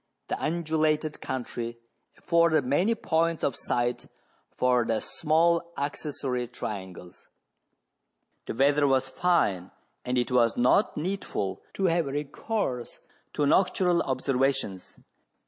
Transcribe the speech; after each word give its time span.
The 0.29 0.41
undulated 0.43 1.21
country 1.21 1.77
afforded 2.17 2.65
many 2.65 2.95
points 2.95 3.43
of 3.43 3.55
sight 3.55 4.07
for 4.49 4.83
the 4.83 4.99
small 4.99 5.71
accessory 5.77 6.47
trian 6.47 6.95
gles. 6.95 7.27
The 8.47 8.55
weather 8.55 8.87
was 8.87 9.07
fine, 9.07 9.69
and 10.03 10.17
it 10.17 10.31
was 10.31 10.57
not 10.57 10.97
needful 10.97 11.61
to 11.75 11.85
have 11.85 12.07
recourse 12.07 12.97
to 13.33 13.45
nocturnal 13.45 14.01
observations. 14.01 14.97